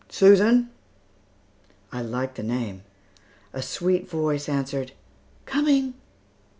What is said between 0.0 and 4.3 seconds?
Susan!" I liked the name. A sweet